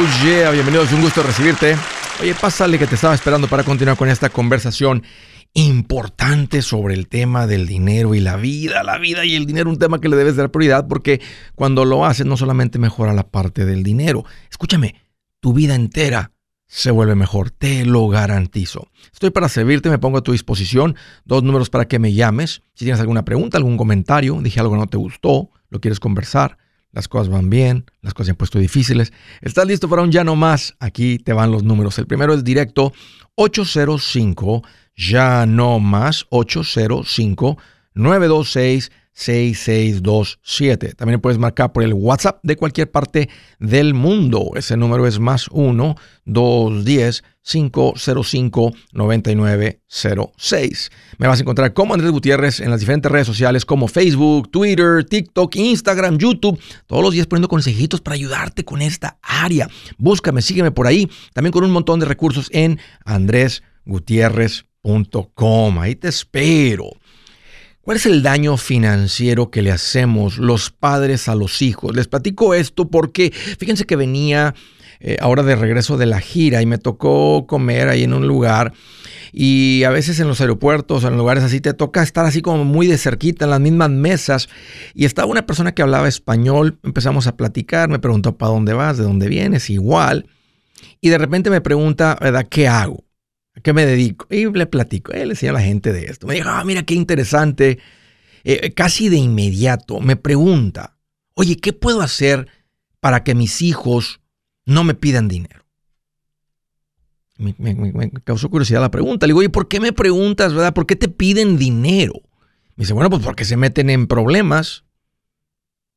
[0.00, 1.76] Oh yeah, bienvenidos, un gusto recibirte.
[2.22, 5.02] Oye, pásale que te estaba esperando para continuar con esta conversación
[5.52, 8.82] importante sobre el tema del dinero y la vida.
[8.82, 11.20] La vida y el dinero, un tema que le debes dar prioridad porque
[11.54, 14.24] cuando lo haces no solamente mejora la parte del dinero.
[14.50, 14.94] Escúchame,
[15.38, 16.32] tu vida entera
[16.66, 18.88] se vuelve mejor, te lo garantizo.
[19.12, 20.96] Estoy para servirte, me pongo a tu disposición.
[21.26, 22.62] Dos números para que me llames.
[22.72, 26.56] Si tienes alguna pregunta, algún comentario, dije algo que no te gustó, lo quieres conversar,
[26.92, 29.12] las cosas van bien, las cosas se han puesto difíciles.
[29.40, 30.76] ¿Estás listo para un ya no más?
[30.80, 31.98] Aquí te van los números.
[31.98, 32.92] El primero es directo
[33.36, 34.62] 805
[34.96, 37.58] ya no más 805
[37.94, 40.94] 926 6627.
[40.94, 43.28] También puedes marcar por el WhatsApp de cualquier parte
[43.58, 44.52] del mundo.
[44.54, 50.90] Ese número es más 1 210 505 9906.
[51.18, 55.02] Me vas a encontrar como Andrés Gutiérrez en las diferentes redes sociales como Facebook, Twitter,
[55.04, 56.60] TikTok, Instagram, YouTube.
[56.86, 59.68] Todos los días poniendo consejitos para ayudarte con esta área.
[59.98, 61.10] Búscame, sígueme por ahí.
[61.34, 65.78] También con un montón de recursos en andresgutierrez.com.
[65.78, 66.90] Ahí te espero.
[67.90, 71.96] ¿Cuál es el daño financiero que le hacemos los padres a los hijos?
[71.96, 74.54] Les platico esto porque fíjense que venía
[75.00, 78.72] eh, ahora de regreso de la gira y me tocó comer ahí en un lugar
[79.32, 82.64] y a veces en los aeropuertos o en lugares así te toca estar así como
[82.64, 84.48] muy de cerquita en las mismas mesas
[84.94, 88.98] y estaba una persona que hablaba español, empezamos a platicar, me preguntó para dónde vas,
[88.98, 90.26] de dónde vienes, igual
[91.00, 92.46] y de repente me pregunta, ¿verdad?
[92.48, 93.02] ¿Qué hago?
[93.60, 94.26] ¿A qué me dedico?
[94.30, 96.26] Y le platico, él le enseña a la gente de esto.
[96.26, 97.78] Me dijo, ah, mira qué interesante.
[98.42, 100.96] Eh, casi de inmediato me pregunta,
[101.34, 102.48] oye, ¿qué puedo hacer
[103.00, 104.22] para que mis hijos
[104.64, 105.66] no me pidan dinero?
[107.36, 107.54] Me,
[108.24, 109.26] causó curiosidad la pregunta.
[109.26, 110.72] Le digo, oye, ¿por qué me preguntas, verdad?
[110.72, 112.14] ¿Por qué te piden dinero?
[112.76, 114.84] Me dice, bueno, pues porque se meten en problemas.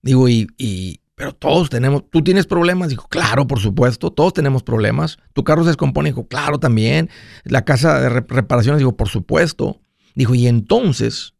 [0.01, 2.89] Digo, y, pero todos tenemos, ¿tú tienes problemas?
[2.89, 5.17] Dijo, claro, por supuesto, todos tenemos problemas.
[5.33, 6.09] ¿Tu carro se descompone?
[6.09, 7.09] Dijo, claro, también.
[7.43, 9.81] La casa de reparaciones, dijo, por supuesto.
[10.15, 11.35] Dijo, y entonces,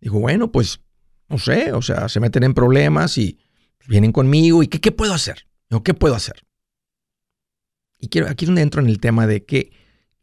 [0.00, 0.80] dijo, bueno, pues,
[1.28, 3.38] no sé, o sea, se meten en problemas y
[3.86, 4.62] vienen conmigo.
[4.62, 5.46] ¿Y qué, puedo hacer?
[5.70, 6.44] Dijo, ¿qué puedo hacer?
[7.98, 9.70] Y quiero, aquí es donde entro en el tema de que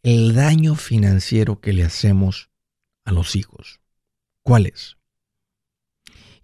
[0.03, 2.49] el daño financiero que le hacemos
[3.05, 3.79] a los hijos,
[4.43, 4.97] ¿cuál es?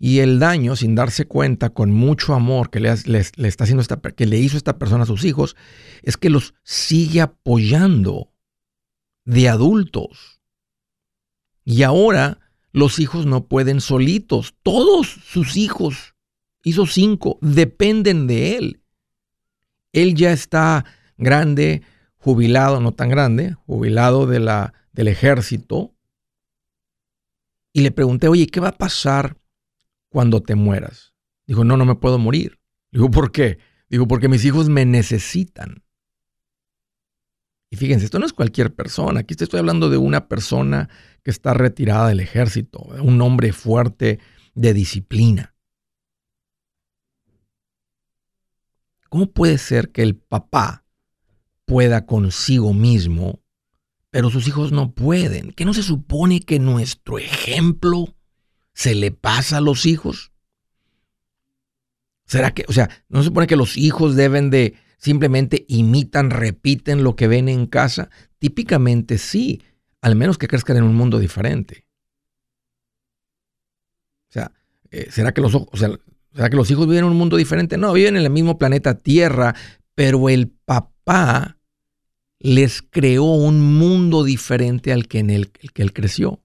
[0.01, 4.25] Y el daño, sin darse cuenta, con mucho amor que le, está haciendo esta, que
[4.25, 5.57] le hizo esta persona a sus hijos,
[6.03, 8.31] es que los sigue apoyando
[9.25, 10.39] de adultos.
[11.65, 12.39] Y ahora
[12.71, 14.55] los hijos no pueden solitos.
[14.63, 16.15] Todos sus hijos,
[16.63, 18.81] hizo cinco, dependen de él.
[19.91, 20.85] Él ya está
[21.17, 21.81] grande,
[22.15, 25.93] jubilado, no tan grande, jubilado de la, del ejército.
[27.73, 29.35] Y le pregunté, oye, ¿qué va a pasar
[30.09, 31.13] cuando te mueras?
[31.47, 32.59] Dijo, no, no me puedo morir.
[32.91, 33.59] Digo, ¿por qué?
[33.89, 35.83] Digo, porque mis hijos me necesitan.
[37.71, 39.21] Y fíjense, esto no es cualquier persona.
[39.21, 40.89] Aquí estoy hablando de una persona
[41.23, 44.19] que está retirada del ejército, un hombre fuerte
[44.55, 45.55] de disciplina.
[49.09, 50.85] ¿Cómo puede ser que el papá
[51.65, 53.41] pueda consigo mismo,
[54.11, 55.51] pero sus hijos no pueden?
[55.51, 58.15] ¿Que no se supone que nuestro ejemplo
[58.79, 60.31] se le pasa a los hijos?
[62.23, 67.03] ¿Será que, o sea, no se supone que los hijos deben de simplemente imitan, repiten
[67.03, 68.09] lo que ven en casa?
[68.37, 69.61] Típicamente sí,
[69.99, 71.87] al menos que crezcan en un mundo diferente.
[74.29, 74.53] O sea,
[74.91, 75.89] eh, ¿será, que los, o sea,
[76.33, 77.77] ¿será que los hijos viven en un mundo diferente?
[77.77, 79.55] No, viven en el mismo planeta Tierra,
[79.93, 81.57] pero el papá
[82.39, 86.41] les creó un mundo diferente al que en el que él creció.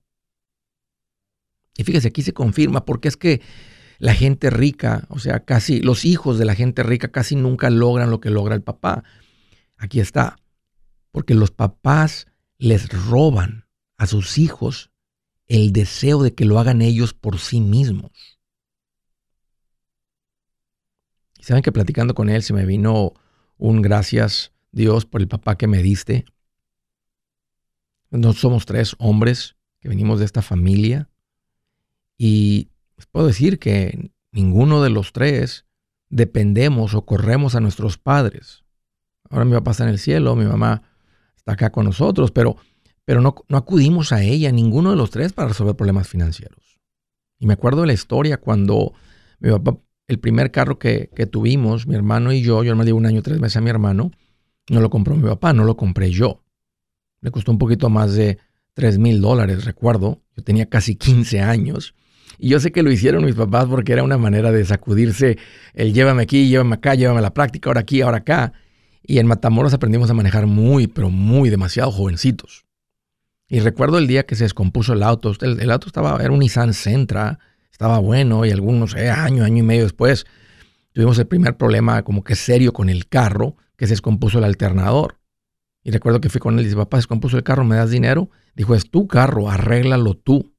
[1.76, 3.40] Y fíjese, aquí se confirma porque es que
[3.98, 8.10] la gente rica, o sea, casi los hijos de la gente rica casi nunca logran
[8.10, 9.04] lo que logra el papá.
[9.76, 10.36] Aquí está.
[11.10, 12.26] Porque los papás
[12.58, 14.90] les roban a sus hijos
[15.46, 18.12] el deseo de que lo hagan ellos por sí mismos.
[21.38, 23.12] Y saben que platicando con él se me vino
[23.56, 26.24] un gracias Dios por el papá que me diste.
[28.10, 31.08] No somos tres hombres que venimos de esta familia
[32.16, 32.70] y
[33.10, 35.66] puedo decir que ninguno de los tres
[36.08, 38.64] dependemos o corremos a nuestros padres.
[39.30, 40.82] Ahora mi papá está en el cielo, mi mamá
[41.36, 42.56] está acá con nosotros, pero,
[43.04, 46.80] pero no, no acudimos a ella, ninguno de los tres, para resolver problemas financieros.
[47.38, 48.92] Y me acuerdo de la historia cuando
[49.40, 52.96] mi papá, el primer carro que, que tuvimos, mi hermano y yo, yo me dio
[52.96, 54.12] un año, tres meses a mi hermano,
[54.70, 56.42] no lo compró mi papá, no lo compré yo.
[57.20, 58.38] Le costó un poquito más de
[58.74, 60.22] 3 mil dólares, recuerdo.
[60.36, 61.94] Yo tenía casi 15 años.
[62.38, 65.38] Y yo sé que lo hicieron mis papás porque era una manera de sacudirse
[65.74, 68.52] el llévame aquí, llévame acá, llévame a la práctica, ahora aquí, ahora acá.
[69.02, 72.64] Y en Matamoros aprendimos a manejar muy, pero muy demasiado jovencitos.
[73.48, 75.32] Y recuerdo el día que se descompuso el auto.
[75.40, 77.38] El, auto estaba, era un Nissan Sentra,
[77.70, 80.24] estaba bueno y algunos, eh, año, año y medio después,
[80.92, 85.18] tuvimos el primer problema como que serio con el carro, que se descompuso el alternador.
[85.82, 87.90] Y recuerdo que fui con él y dije, papá, se descompuso el carro, ¿me das
[87.90, 88.30] dinero?
[88.54, 90.53] Dijo, es tu carro, arréglalo tú.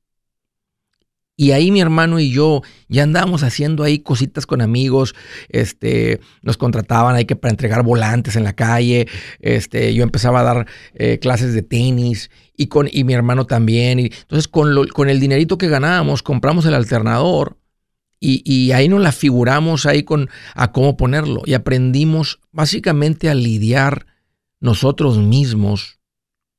[1.37, 5.15] Y ahí mi hermano y yo ya andábamos haciendo ahí cositas con amigos,
[5.49, 9.07] este, nos contrataban ahí que para entregar volantes en la calle,
[9.41, 13.99] este, yo empezaba a dar eh, clases de tenis y, con, y mi hermano también.
[13.99, 17.57] Y, entonces con, con el dinerito que ganábamos compramos el alternador
[18.17, 23.35] y, y, ahí nos la figuramos ahí con a cómo ponerlo y aprendimos básicamente a
[23.35, 24.05] lidiar
[24.61, 25.99] nosotros mismos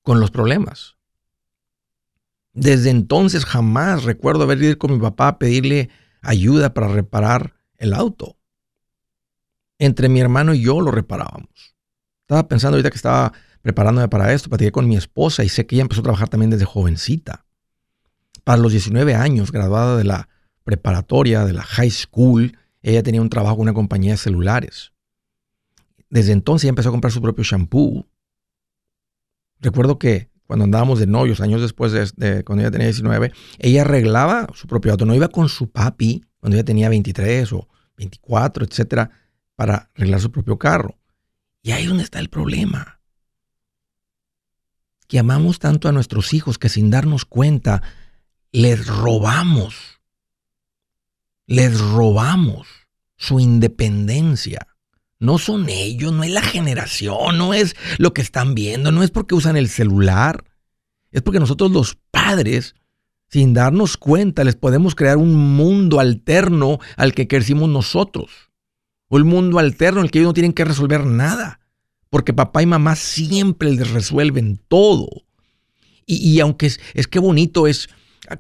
[0.03, 0.96] con los problemas.
[2.57, 5.91] Desde entonces jamás recuerdo haber ido con mi papá a pedirle
[6.23, 8.39] ayuda para reparar el auto.
[9.79, 11.77] Entre mi hermano y yo lo reparábamos.
[12.23, 15.77] Estaba pensando ahorita que estaba preparándome para esto, platiqué con mi esposa y sé que
[15.77, 17.45] ella empezó a trabajar también desde jovencita.
[18.43, 20.31] Para los 19 años, graduada de la
[20.65, 24.93] preparatoria, de la high school, ella tenía un trabajo en una compañía de celulares.
[26.09, 28.07] Desde entonces ella empezó a comprar su propio shampoo.
[29.61, 34.47] Recuerdo que cuando andábamos de novios, años después de, cuando ella tenía 19, ella arreglaba
[34.55, 35.05] su propio auto.
[35.05, 39.11] No iba con su papi cuando ella tenía 23 o 24, etcétera,
[39.55, 40.99] para arreglar su propio carro.
[41.63, 43.01] Y ahí es donde está el problema.
[45.09, 47.83] Que amamos tanto a nuestros hijos que sin darnos cuenta
[48.53, 50.01] les robamos.
[51.47, 52.69] Les robamos
[53.17, 54.67] su independencia.
[55.19, 59.11] No son ellos, no es la generación, no es lo que están viendo, no es
[59.11, 60.45] porque usan el celular.
[61.11, 62.75] Es porque nosotros los padres,
[63.29, 68.31] sin darnos cuenta, les podemos crear un mundo alterno al que crecimos nosotros.
[69.09, 71.61] Un mundo alterno en el que ellos no tienen que resolver nada.
[72.11, 75.09] Porque papá y mamá siempre les resuelven todo.
[76.09, 77.89] Y, aunque es, es que bonito es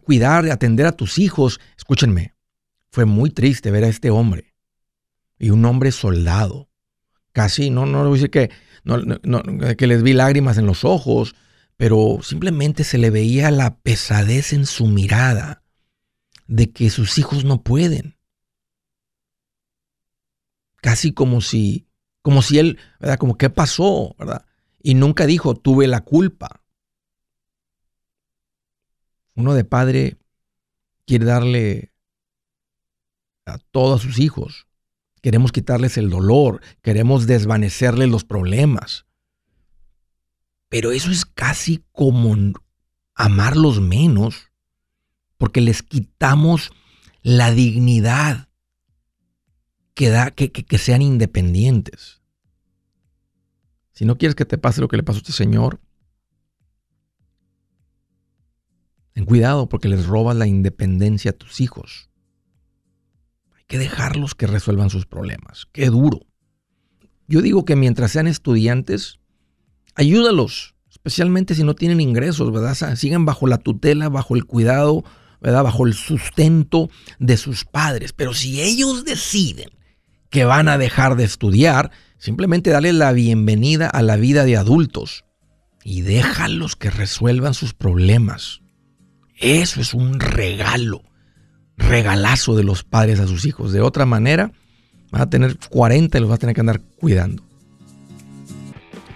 [0.05, 2.34] cuidar, atender a tus hijos, escúchenme,
[2.93, 4.55] fue muy triste ver a este hombre
[5.38, 6.68] y un hombre soldado.
[7.32, 8.50] Casi, no, no voy a decir que,
[9.76, 11.34] que les vi lágrimas en los ojos,
[11.76, 15.62] pero simplemente se le veía la pesadez en su mirada
[16.46, 18.16] de que sus hijos no pueden.
[20.76, 21.88] Casi como si,
[22.22, 23.18] como si él, ¿verdad?
[23.18, 24.46] Como qué pasó, ¿verdad?
[24.82, 26.62] Y nunca dijo, tuve la culpa.
[29.34, 30.16] Uno de padre
[31.04, 31.92] quiere darle
[33.44, 34.66] a todos sus hijos
[35.26, 39.06] Queremos quitarles el dolor, queremos desvanecerles los problemas.
[40.69, 42.37] Pero eso es casi como
[43.17, 44.52] amarlos menos,
[45.37, 46.70] porque les quitamos
[47.23, 48.50] la dignidad
[49.94, 52.23] que da que, que, sean independientes.
[53.94, 55.81] Si no quieres que te pase lo que le pasó a este señor,
[59.12, 62.11] ten cuidado porque les robas la independencia a tus hijos
[63.66, 65.66] que dejarlos que resuelvan sus problemas.
[65.72, 66.20] Qué duro.
[67.28, 69.18] Yo digo que mientras sean estudiantes,
[69.94, 72.96] ayúdalos, especialmente si no tienen ingresos, ¿verdad?
[72.96, 75.04] Sigan bajo la tutela, bajo el cuidado,
[75.40, 75.64] ¿verdad?
[75.64, 78.12] Bajo el sustento de sus padres.
[78.12, 79.70] Pero si ellos deciden
[80.30, 85.25] que van a dejar de estudiar, simplemente dale la bienvenida a la vida de adultos
[85.82, 88.61] y déjalos que resuelvan sus problemas.
[89.38, 91.02] Eso es un regalo
[91.76, 93.73] regalazo de los padres a sus hijos.
[93.73, 94.52] De otra manera,
[95.11, 97.42] van a tener 40 y los vas a tener que andar cuidando.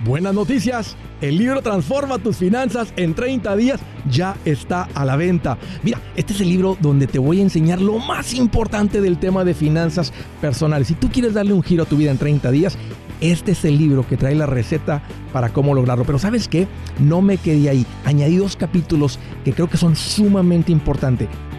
[0.04, 0.96] Buenas noticias.
[1.20, 5.58] El libro Transforma tus finanzas en 30 días ya está a la venta.
[5.82, 9.44] Mira, este es el libro donde te voy a enseñar lo más importante del tema
[9.44, 10.88] de finanzas personales.
[10.88, 12.78] Si tú quieres darle un giro a tu vida en 30 días,
[13.20, 15.02] este es el libro que trae la receta
[15.34, 16.04] para cómo lograrlo.
[16.04, 16.66] Pero sabes qué?
[16.98, 17.84] No me quedé ahí.
[18.06, 21.28] Añadí dos capítulos que creo que son sumamente importantes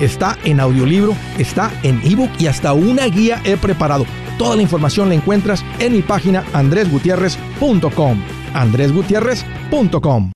[0.00, 4.06] está en audiolibro, está en ebook y hasta una guía he preparado.
[4.38, 8.22] Toda la información la encuentras en mi página andresgutierrez.com.
[8.54, 10.35] andresgutierrez.com.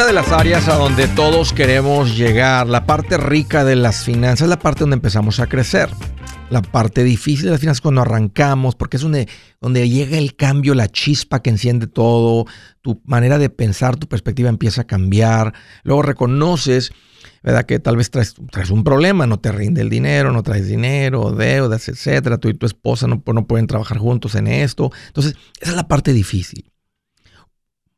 [0.00, 4.40] Una de las áreas a donde todos queremos llegar, la parte rica de las finanzas,
[4.40, 5.90] es la parte donde empezamos a crecer.
[6.48, 9.28] La parte difícil de las finanzas cuando arrancamos, porque es donde,
[9.90, 12.46] llega el cambio, la chispa que enciende todo,
[12.80, 15.52] tu manera de pensar, tu perspectiva empieza a cambiar.
[15.82, 16.92] Luego reconoces,
[17.42, 17.66] ¿verdad?
[17.66, 21.32] Que tal vez traes, traes un problema, no te rinde el dinero, no traes dinero,
[21.32, 22.38] deudas, etcétera.
[22.38, 24.90] Tú y tu esposa no, no pueden trabajar juntos en esto.
[25.08, 26.72] Entonces, esa es la parte difícil.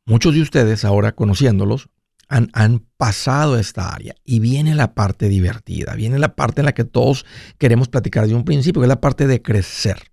[0.05, 1.87] Muchos de ustedes, ahora conociéndolos,
[2.33, 6.85] han, pasado esta área y viene la parte divertida, viene la parte en la que
[6.85, 7.25] todos
[7.57, 10.11] queremos platicar desde un principio, que es la parte de crecer.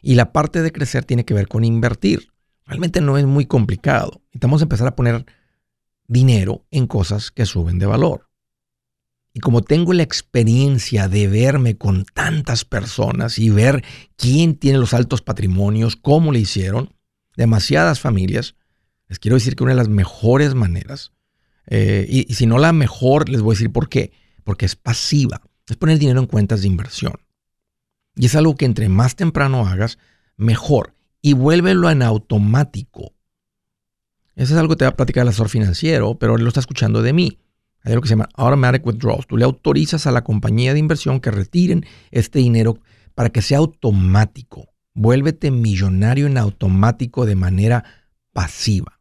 [0.00, 2.32] Y la parte de crecer tiene que ver con invertir.
[2.64, 4.22] Realmente no es muy complicado.
[4.26, 5.26] Necesitamos empezar a poner
[6.06, 8.30] dinero en cosas que suben de valor.
[9.32, 13.84] Y como tengo la experiencia de verme con tantas personas y ver
[14.16, 16.94] quién tiene los altos patrimonios, cómo le hicieron,
[17.36, 18.56] demasiadas familias,
[19.10, 21.12] les quiero decir que una de las mejores maneras,
[21.66, 24.12] eh, y, y, si no la mejor, les voy a decir por qué,
[24.44, 27.14] porque es pasiva, es poner dinero en cuentas de inversión.
[28.14, 29.98] Y es algo que entre más temprano hagas,
[30.36, 30.94] mejor.
[31.20, 33.12] Y vuélvelo en automático.
[34.36, 36.60] Eso es algo que te va a platicar el asesor financiero, pero él lo está
[36.60, 37.38] escuchando de mí.
[37.82, 39.26] Hay algo que se llama Automatic Withdrawals.
[39.26, 42.78] Tú le autorizas a la compañía de inversión que retiren este dinero
[43.16, 44.68] para que sea automático.
[44.94, 47.84] Vuélvete millonario en automático de manera
[48.32, 48.99] pasiva.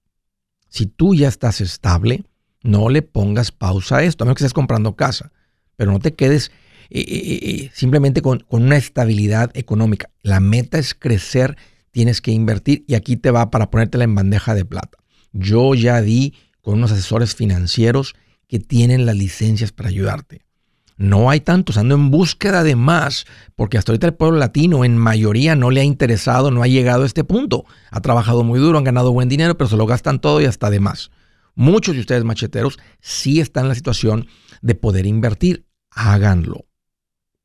[0.69, 2.23] Si tú ya estás estable,
[2.63, 5.31] no le pongas pausa a esto, a menos que estés comprando casa,
[5.75, 6.51] pero no te quedes
[6.89, 10.09] eh, eh, eh, simplemente con, con, una estabilidad económica.
[10.21, 11.57] La meta es crecer,
[11.91, 14.97] tienes que invertir y aquí te va para ponértela en bandeja de plata.
[15.31, 18.15] Yo ya di con unos asesores financieros
[18.47, 20.41] que tienen las licencias para ayudarte.
[20.99, 23.25] No hay tantos, ando en búsqueda de más,
[23.55, 27.03] porque hasta ahorita el pueblo latino en mayoría no le ha interesado, no ha llegado
[27.03, 27.63] a este punto.
[27.89, 30.69] Ha trabajado muy duro, han ganado buen dinero, pero se lo gastan todo y hasta
[30.69, 31.09] de más.
[31.55, 34.27] Muchos de ustedes macheteros sí están en la situación
[34.61, 35.65] de poder invertir.
[35.89, 36.65] Háganlo.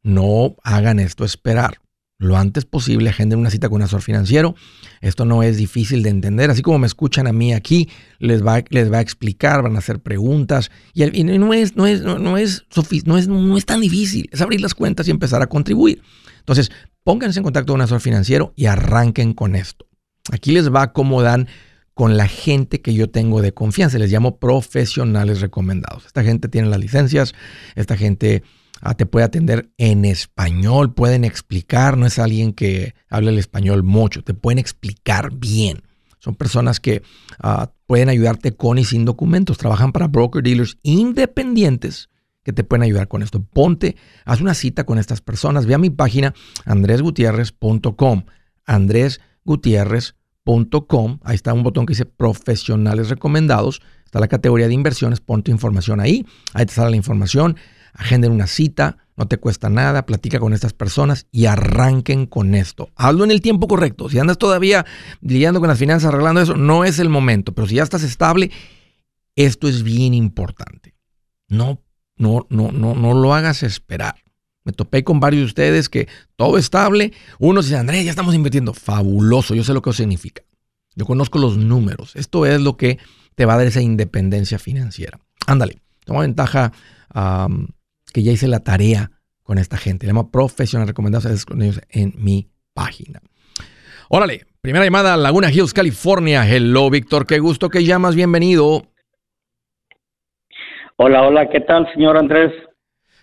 [0.02, 1.83] No hagan esto esperar
[2.24, 4.54] lo antes posible, agenden una cita con un asesor financiero.
[5.00, 6.50] Esto no es difícil de entender.
[6.50, 7.88] Así como me escuchan a mí aquí,
[8.18, 10.70] les va, les va a explicar, van a hacer preguntas.
[10.92, 12.64] Y, no, es, no, es, no, no, es,
[13.06, 14.28] no es tan difícil.
[14.32, 16.02] Es abrir las cuentas y empezar a contribuir.
[16.38, 16.70] Entonces,
[17.04, 19.86] pónganse en contacto con un asesor financiero y arranquen con esto.
[20.32, 21.48] Aquí les va cómo dan
[21.94, 23.98] con la gente que yo tengo de confianza.
[23.98, 26.06] Les llamo profesionales recomendados.
[26.06, 27.34] Esta gente tiene las licencias,
[27.76, 28.42] esta gente
[28.80, 33.82] Ah, te puede atender en español, pueden explicar, no es alguien que habla el español
[33.82, 35.82] mucho, te pueden explicar bien.
[36.18, 37.02] Son personas que
[37.38, 42.10] ah, pueden ayudarte con y sin documentos, trabajan para broker dealers independientes
[42.42, 43.42] que te pueden ayudar con esto.
[43.42, 48.24] Ponte, haz una cita con estas personas, ve a mi página andresgutierrez.com,
[48.66, 55.42] andresgutierrez.com, ahí está un botón que dice profesionales recomendados, está la categoría de inversiones, pon
[55.42, 57.56] tu información ahí, ahí te sale la información,
[57.94, 62.90] agenden una cita, no te cuesta nada, platica con estas personas y arranquen con esto.
[62.96, 64.08] Hazlo en el tiempo correcto.
[64.08, 64.84] Si andas todavía
[65.20, 67.52] lidiando con las finanzas, arreglando eso, no es el momento.
[67.54, 68.50] Pero si ya estás estable,
[69.36, 70.94] esto es bien importante.
[71.48, 71.80] No,
[72.16, 74.16] no, no, no, no lo hagas esperar.
[74.64, 77.12] Me topé con varios de ustedes que todo estable.
[77.38, 78.74] Uno dice, Andrés, ya estamos invirtiendo.
[78.74, 80.42] Fabuloso, yo sé lo que eso significa.
[80.96, 82.16] Yo conozco los números.
[82.16, 82.98] Esto es lo que
[83.34, 85.20] te va a dar esa independencia financiera.
[85.46, 86.72] Ándale, toma ventaja
[88.14, 89.10] que ya hice la tarea
[89.42, 90.06] con esta gente.
[90.06, 91.46] Le llamo profesional recomendados
[91.90, 93.20] en mi página.
[94.08, 96.48] Órale, primera llamada, Laguna Hills, California.
[96.48, 98.86] Hello, Víctor, qué gusto que llamas, bienvenido.
[100.96, 102.52] Hola, hola, ¿qué tal, señor Andrés?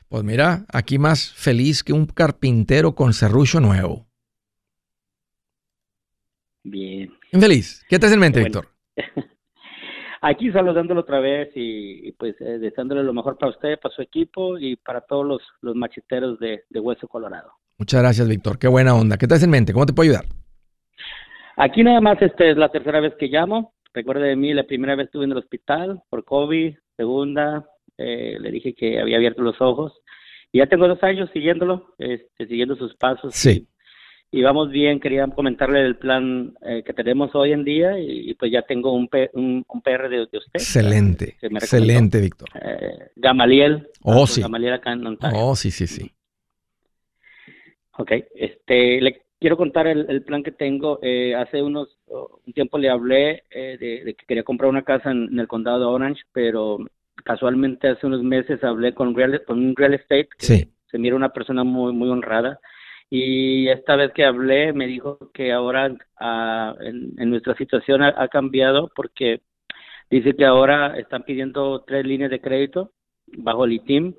[0.09, 4.07] Pues mira, aquí más feliz que un carpintero con serrucho nuevo.
[6.63, 7.13] Bien.
[7.31, 7.85] Feliz.
[7.87, 8.67] ¿Qué te hace en mente, Víctor?
[10.23, 14.59] Aquí saludándolo otra vez y, pues eh, deseándole lo mejor para usted, para su equipo
[14.59, 17.53] y para todos los, los macheteros de, Hueso Colorado.
[17.79, 18.59] Muchas gracias, Víctor.
[18.59, 19.17] Qué buena onda.
[19.17, 19.73] ¿Qué te hace en mente?
[19.73, 20.25] ¿Cómo te puedo ayudar?
[21.57, 23.73] Aquí nada más este es la tercera vez que llamo.
[23.95, 27.65] Recuerde de mí, la primera vez estuve en el hospital por COVID, segunda,
[27.97, 30.01] eh, le dije que había abierto los ojos.
[30.51, 33.33] Y ya tengo dos años siguiéndolo, este, siguiendo sus pasos.
[33.33, 33.67] Sí
[34.31, 34.99] y vamos bien.
[34.99, 39.09] Quería comentarle el plan eh, que tenemos hoy en día y, pues ya tengo un,
[39.33, 40.39] un, PR de, usted.
[40.53, 42.47] Excelente, excelente, Víctor.
[42.55, 43.89] Eh, Gamaliel.
[44.03, 44.41] Oh, sí.
[44.41, 45.37] Gamaliel acá en Ontario.
[45.37, 46.11] Oh, sí, sí, sí.
[47.97, 50.99] Ok, este, le quiero contar el, plan que tengo.
[51.01, 55.37] Eh, hace unos, un tiempo le hablé eh, de, que quería comprar una casa en,
[55.37, 56.79] el condado de Orange, pero
[57.25, 60.71] casualmente hace unos meses hablé con, real, con un real estate que sí.
[60.89, 62.59] se mira una persona muy, muy honrada
[63.11, 68.89] y esta vez que hablé me dijo que ahora ah, en, nuestra situación ha, cambiado
[68.95, 69.41] porque
[70.09, 72.93] dice que ahora están pidiendo tres líneas de crédito
[73.27, 74.15] bajo el ITIM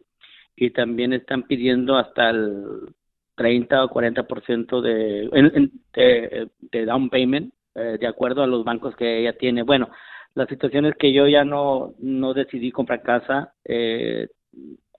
[0.56, 2.94] y también están pidiendo hasta el
[3.36, 9.20] 30 o 40% de, de, de down payment eh, de acuerdo a los bancos que
[9.20, 9.62] ella tiene.
[9.62, 9.88] Bueno,
[10.34, 13.54] la situación es que yo ya no, no decidí comprar casa.
[13.64, 14.28] Eh,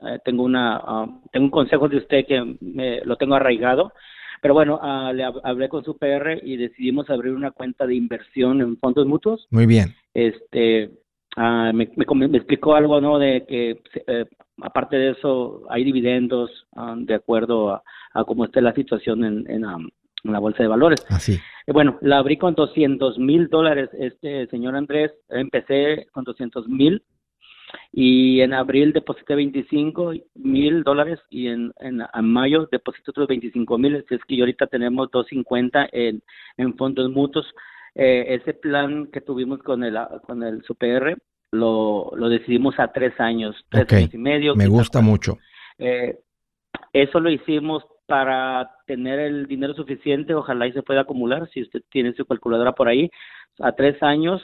[0.07, 3.93] eh, tengo una ah, tengo un consejo de usted que me, lo tengo arraigado.
[4.41, 8.61] Pero bueno uh, le hablé con su PR y decidimos abrir una cuenta de inversión
[8.61, 9.47] en fondos mutuos.
[9.51, 9.95] Muy bien.
[10.13, 10.91] Este
[11.37, 14.25] uh, me, me, explicó algo no de que eh,
[14.61, 16.67] aparte de eso hay dividendos
[16.97, 17.83] de acuerdo a,
[18.13, 21.05] a, cómo esté la situación en, en, en la bolsa de valores.
[21.09, 21.39] Así.
[21.67, 25.11] Bueno, la abrí con 200 mil dólares, este señor Andrés.
[25.29, 27.03] Empecé con 200 mil
[27.91, 33.95] y en abril deposité 25 mil dólares y en, en, mayo deposité otros 25 mil,
[33.95, 36.21] es que ahorita tenemos 250 en,
[36.57, 37.45] en fondos mutuos.
[37.95, 41.15] Eh, ese plan que tuvimos con el, con el SUPR
[41.51, 44.55] lo, lo decidimos a tres años, tres años y medio.
[44.55, 45.37] Me gusta mucho.
[45.77, 46.17] Eh,
[46.91, 51.81] eso lo hicimos para tener el dinero suficiente, ojalá y se pueda acumular, si usted
[51.89, 53.09] tiene su calculadora por ahí,
[53.59, 54.41] a tres años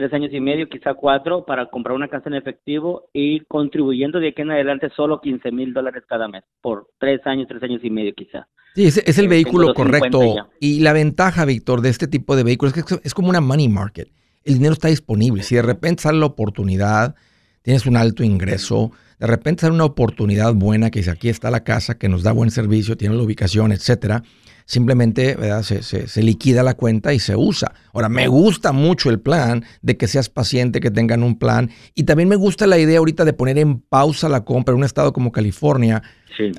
[0.00, 4.28] tres años y medio, quizá cuatro, para comprar una casa en efectivo y contribuyendo de
[4.28, 7.90] aquí en adelante solo 15 mil dólares cada mes, por tres años, tres años y
[7.90, 8.48] medio quizá.
[8.74, 10.48] Sí, es, el eh, vehículo correcto.
[10.58, 13.68] Y la ventaja, Víctor, de este tipo de vehículos es que es como una money
[13.68, 14.08] market.
[14.42, 15.42] El dinero está disponible.
[15.42, 17.14] Si de repente sale la oportunidad,
[17.60, 21.62] tienes un alto ingreso, de repente sale una oportunidad buena que dice aquí está la
[21.62, 24.22] casa, que nos da buen servicio, tiene la ubicación, etcétera
[24.70, 27.74] simplemente Se, liquida la cuenta y se usa.
[27.92, 31.70] Ahora, me gusta mucho el plan de que seas paciente, que tengan un plan.
[31.96, 34.84] Y también me gusta la idea ahorita de poner en pausa la compra en un
[34.84, 36.04] estado como California,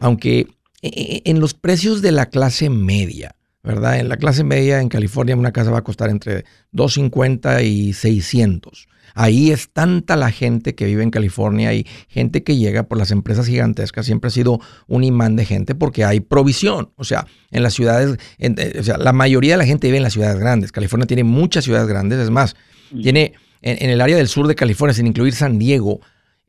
[0.02, 0.48] aunque
[0.82, 4.00] e, e, en los precios de la clase media, ¿verdad?
[4.00, 8.88] En la clase media en California una casa va a costar entre 250 y 600.
[9.14, 13.12] Ahí es tanta la gente que vive en California y gente que llega por las
[13.12, 14.06] empresas gigantescas.
[14.06, 16.92] Siempre ha sido un imán de gente porque hay provisión.
[16.96, 20.04] O sea, en las ciudades, eh, o sea, la mayoría de la gente vive en
[20.04, 20.72] las ciudades grandes.
[20.72, 22.20] California tiene muchas ciudades grandes.
[22.20, 22.56] Es más,
[22.92, 23.02] mm.
[23.02, 26.00] tiene en, el área del sur de California, sin incluir San Diego,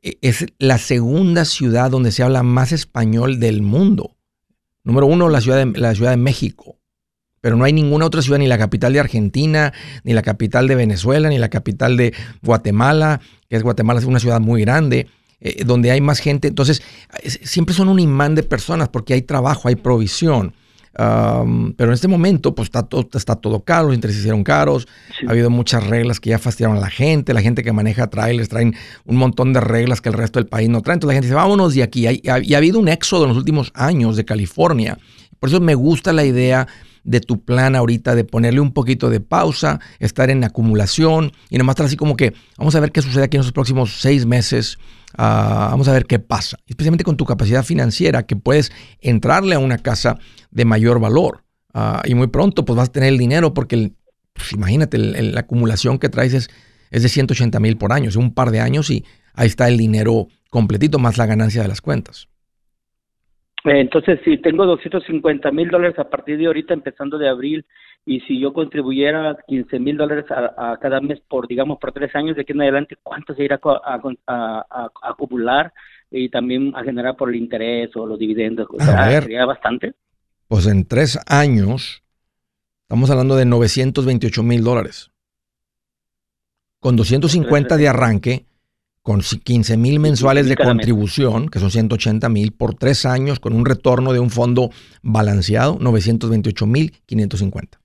[0.01, 4.16] e, es la segunda ciudad donde se habla más español del mundo.
[4.85, 6.79] Número uno, la ciudad de, la ciudad de México
[7.42, 9.74] pero no hay ninguna otra ciudad, ni la capital de Argentina,
[10.05, 14.20] ni la capital de Venezuela, ni la capital de Guatemala, que es Guatemala, es una
[14.20, 15.09] ciudad muy grande,
[15.40, 16.46] eh, donde hay más gente.
[16.46, 16.83] Entonces,
[17.24, 20.55] siempre son un imán de personas porque hay trabajo, hay provisión.
[20.94, 24.87] pero en este momento, pues está todo, está todo caro, los intereses hicieron caros,
[25.26, 28.50] ha habido muchas reglas que ya fastidiaron a la gente, la gente que maneja trailers
[28.50, 30.94] traen un montón de reglas que el resto del país no trae.
[30.94, 32.07] Entonces la gente dice, vámonos de aquí.
[32.07, 34.96] Y ha, ha habido un éxodo en los últimos años de California.
[35.40, 36.68] Por eso me gusta la idea
[37.05, 41.75] de tu plan ahorita de ponerle un poquito de pausa, estar en acumulación y nomás
[41.75, 44.79] estar así como que vamos a ver qué sucede aquí en los próximos seis meses,
[45.17, 49.59] ah, vamos a ver qué pasa, especialmente con tu capacidad financiera que puedes entrarle a
[49.59, 50.19] una casa
[50.51, 53.93] de mayor valor ah, y muy pronto pues vas a tener el dinero porque
[54.33, 56.51] pues, imagínate la acumulación que traes es,
[56.91, 59.77] es de 180 mil por año, es un par de años y ahí está el
[59.77, 62.29] dinero completito más la ganancia de las cuentas.
[63.64, 67.64] Entonces, si tengo 250 mil dólares a partir de ahorita, empezando de abril,
[68.05, 72.35] y si yo contribuyera 15 mil dólares a, cada mes por, digamos, por tres años
[72.35, 75.72] de aquí en adelante, ¿cuánto se irá a, acumular
[76.11, 78.66] y también a generar por el interés o los dividendos?
[78.79, 79.94] ¿Sería bastante?
[80.48, 82.03] Pues en tres años,
[82.83, 85.12] estamos hablando de 928 mil dólares.
[86.81, 88.46] Con 250 de arranque,
[89.03, 93.65] con 15 mil mensuales de contribución, que son 180 mil por tres años, con un
[93.65, 94.71] retorno de un fondo
[95.03, 97.79] balanceado, 928 mil 550.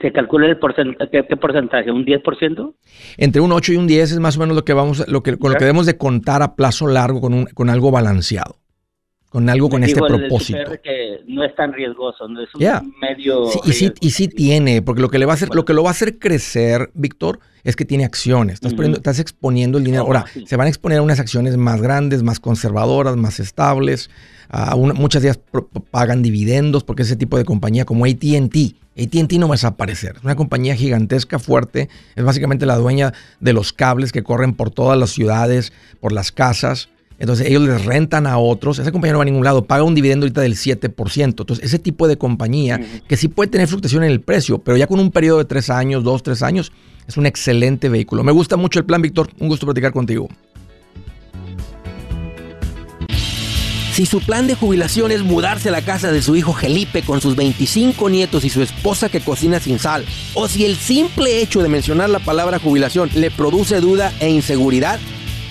[0.00, 1.90] ¿Se calcula el porcentaje, qué, porcentaje?
[1.92, 2.74] ¿Un 10%?
[3.18, 5.36] Entre un 8 y un 10 es más o menos lo que vamos, lo que,
[5.36, 8.61] con lo que debemos de contar a plazo largo con, un, con algo balanceado
[9.32, 10.72] con algo con este propósito.
[10.84, 13.48] que no es tan riesgoso, no es un medio.
[13.64, 15.82] y, sí, y sí tiene, porque lo que le va a hacer, lo que lo
[15.82, 18.60] va a hacer crecer, Víctor, es que tiene acciones.
[18.62, 20.02] Estás, estás exponiendo el dinero.
[20.02, 24.10] Ahora, se van a exponer a unas acciones más grandes, más conservadoras, más estables.
[24.76, 25.40] muchas de ellas
[25.90, 30.16] pagan dividendos porque ese tipo de compañía como ATT, ATT no va a desaparecer.
[30.16, 31.88] Es una compañía gigantesca, fuerte.
[32.16, 36.32] Es básicamente la dueña de los cables que corren por todas las ciudades, por las
[36.32, 36.90] casas.
[37.22, 38.80] Entonces ellos les rentan a otros.
[38.80, 39.64] Esa compañía no va a ningún lado.
[39.64, 41.22] Paga un dividendo ahorita del 7%.
[41.22, 44.88] Entonces ese tipo de compañía que sí puede tener fluctuación en el precio, pero ya
[44.88, 46.72] con un periodo de tres años, dos, tres años,
[47.06, 48.24] es un excelente vehículo.
[48.24, 49.30] Me gusta mucho el plan, Víctor.
[49.38, 50.28] Un gusto platicar contigo.
[53.92, 57.20] Si su plan de jubilación es mudarse a la casa de su hijo Felipe con
[57.20, 60.04] sus 25 nietos y su esposa que cocina sin sal,
[60.34, 64.98] o si el simple hecho de mencionar la palabra jubilación le produce duda e inseguridad,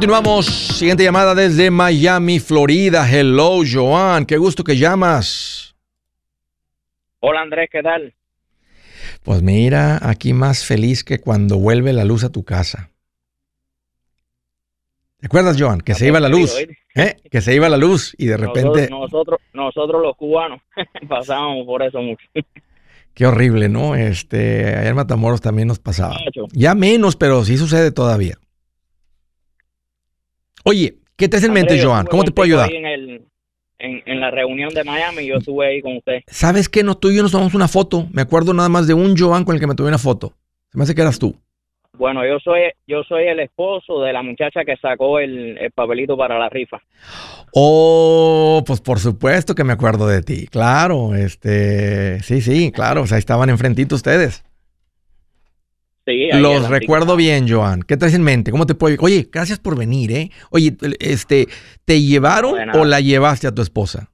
[0.00, 0.46] Continuamos.
[0.46, 3.06] Siguiente llamada desde Miami, Florida.
[3.06, 4.24] Hello, Joan.
[4.24, 5.76] Qué gusto que llamas.
[7.18, 7.68] Hola, Andrés.
[7.70, 8.14] ¿Qué tal?
[9.22, 12.88] Pues mira, aquí más feliz que cuando vuelve la luz a tu casa.
[15.18, 15.82] ¿Te acuerdas, Joan?
[15.82, 16.56] Que se iba la luz.
[16.94, 17.16] ¿Eh?
[17.30, 18.88] Que se iba la luz y de repente.
[18.88, 20.62] Nosotros, nosotros, los cubanos
[21.10, 22.26] pasábamos por eso mucho.
[23.12, 23.94] Qué horrible, ¿no?
[23.96, 26.16] Este, ayer Matamoros también nos pasaba.
[26.52, 28.38] Ya menos, pero sí sucede todavía.
[30.64, 32.06] Oye, ¿qué te hace en mente, Joan?
[32.06, 32.70] ¿Cómo te puedo ayudar?
[33.82, 36.20] En, la reunión de Miami, yo estuve ahí con usted.
[36.26, 36.82] ¿Sabes qué?
[36.82, 38.06] No, tú y yo nos tomamos una foto.
[38.12, 40.34] Me acuerdo nada más de un Joan con el que me tomé una foto.
[40.70, 41.34] Se me hace que eras tú.
[41.96, 46.16] Bueno, yo soy yo soy el esposo de la muchacha que sacó el, el, papelito
[46.16, 46.78] para la rifa.
[47.52, 50.46] Oh, pues por supuesto que me acuerdo de ti.
[50.46, 53.02] Claro, este, sí, sí, claro.
[53.02, 54.44] O sea, estaban enfrentito ustedes.
[56.06, 57.82] Los recuerdo bien, Joan.
[57.82, 58.50] ¿Qué traes en mente?
[58.50, 58.96] ¿Cómo te puedo...?
[59.00, 60.30] Oye, gracias por venir, ¿eh?
[60.50, 61.46] Oye, este,
[61.84, 64.10] ¿te llevaron o la llevaste a tu esposa?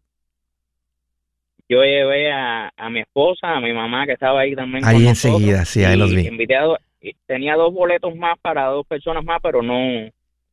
[1.69, 4.85] Yo llevé a, mi esposa, a mi mamá que estaba ahí también.
[4.85, 6.27] Ahí enseguida, sí, ahí los vi.
[6.27, 6.79] Invitado,
[7.27, 10.09] tenía dos boletos más para dos personas más, pero no,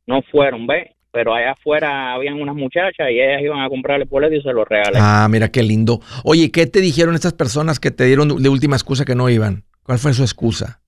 [0.06, 0.90] no fueron, ¿ves?
[1.12, 4.52] Pero allá afuera habían unas muchachas y ellas iban a comprar el boleto y se
[4.52, 4.98] los regalé.
[5.00, 6.00] Ah, mira qué lindo.
[6.24, 9.62] Oye, ¿qué te dijeron estas personas que te dieron de última excusa que no iban?
[9.84, 10.80] ¿Cuál fue su excusa?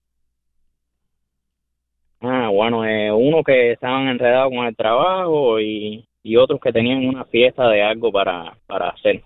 [2.47, 6.07] Ah, bueno, eh, uno que estaban enredados con el trabajo y,
[6.39, 9.25] otros que tenían una fiesta de algo para, para hacer.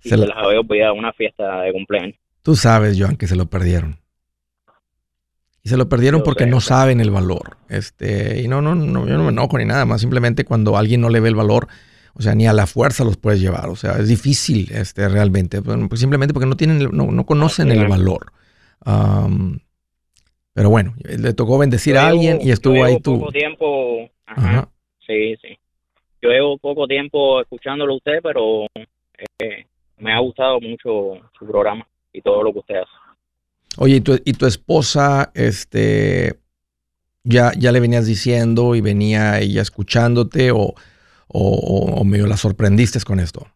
[0.00, 2.16] se, les había olvidado una fiesta de cumpleaños.
[2.42, 3.96] Tú sabes, Joan, que se lo perdieron.
[5.62, 7.56] Y se lo perdieron porque no saben el valor.
[7.70, 10.02] Este, y no, no, no, yo no me enojo ni nada más.
[10.02, 11.68] Simplemente cuando alguien no le ve el valor,
[12.14, 13.70] o sea, ni a la fuerza los puedes llevar.
[13.70, 15.62] O sea, es difícil, este, realmente.
[15.62, 18.32] Pues simplemente porque no tienen, no, no conocen el valor.
[20.58, 23.20] Pero bueno, le tocó bendecir a alguien y estuvo ahí tú.
[23.20, 24.68] poco tiempo, ajá,
[25.06, 25.56] sí, sí.
[26.20, 28.66] Yo llevo poco tiempo escuchándolo a usted, pero
[29.38, 29.66] eh,
[29.98, 32.90] me ha gustado mucho su programa y todo lo que usted hace.
[33.76, 36.40] Oye, ¿y tu, y tu esposa, este,
[37.22, 40.74] ya, ya le venías diciendo y venía ella escuchándote o,
[41.28, 43.46] o, o medio la sorprendiste con esto?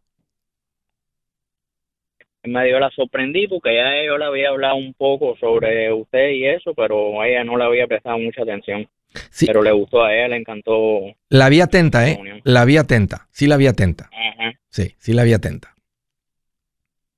[2.45, 6.75] Medio la sorprendí porque ya yo le había hablado un poco sobre usted y eso,
[6.75, 8.89] pero ella no le había prestado mucha atención.
[9.31, 9.47] Sí.
[9.47, 11.01] Pero le gustó a ella, le encantó.
[11.29, 12.19] La vi atenta, ¿eh?
[12.45, 13.29] La vi atenta.
[13.31, 14.09] Sí la vi atenta.
[14.13, 14.53] Ajá.
[14.69, 15.75] Sí, sí la vi atenta.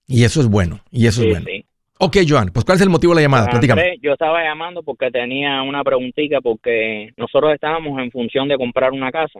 [0.07, 0.81] Y eso es bueno.
[0.91, 1.47] Y eso Sí, es bueno.
[1.49, 1.65] sí.
[2.01, 3.49] Ok, Joan, pues ¿cuál es el motivo de la llamada?
[3.49, 3.97] Platícame.
[4.03, 9.13] Yo estaba llamando porque tenía una preguntita porque nosotros estábamos en función de comprar una
[9.13, 9.39] casa.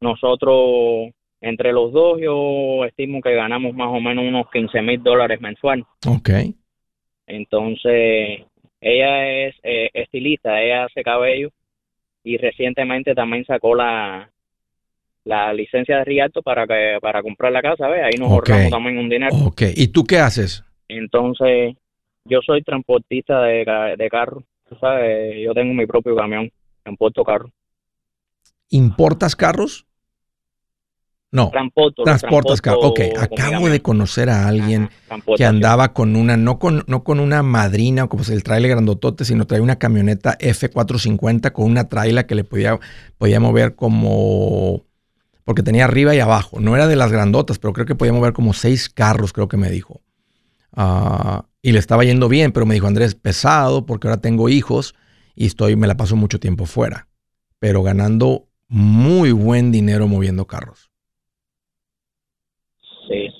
[0.00, 1.10] Nosotros,
[1.44, 5.84] entre los dos, yo estimo que ganamos más o menos unos 15 mil dólares mensual.
[6.06, 6.30] Ok.
[7.26, 8.44] Entonces,
[8.80, 11.50] ella es eh, estilista, ella hace cabello
[12.22, 14.30] y recientemente también sacó la
[15.24, 18.04] la licencia de Rialto para que para comprar la casa, ¿ves?
[18.04, 19.34] Ahí nos ahorramos también un dinero.
[19.44, 19.62] Ok.
[19.74, 20.64] ¿Y tú qué haces?
[20.88, 21.76] Entonces,
[22.24, 23.64] yo soy transportista de,
[23.98, 26.50] de carro, tú sabes, yo tengo mi propio camión,
[26.82, 27.50] transporto carro.
[28.70, 29.86] ¿Importas carros?
[31.34, 31.50] No.
[31.50, 32.84] Transportas carros.
[32.84, 33.00] Ok.
[33.18, 37.42] Acabo de conocer a alguien Ajá, que andaba con una, no con, no con una
[37.42, 42.44] madrina, como el trailer grandotote, sino traía una camioneta F450 con una traila que le
[42.44, 42.78] podía,
[43.18, 44.84] podía mover como,
[45.42, 46.60] porque tenía arriba y abajo.
[46.60, 49.56] No era de las grandotas, pero creo que podía mover como seis carros, creo que
[49.56, 50.02] me dijo.
[50.72, 54.94] Ah, y le estaba yendo bien, pero me dijo, Andrés, pesado, porque ahora tengo hijos
[55.34, 57.08] y estoy, me la paso mucho tiempo fuera,
[57.58, 60.93] pero ganando muy buen dinero moviendo carros.